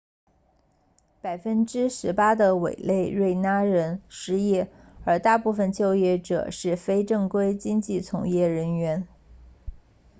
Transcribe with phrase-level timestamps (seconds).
[1.21, 4.67] 百分之十八的委内瑞拉人失业
[5.05, 9.07] 而大部分就业者是非正规经济从业人员